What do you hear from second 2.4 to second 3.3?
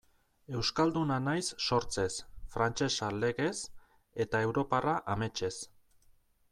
frantsesa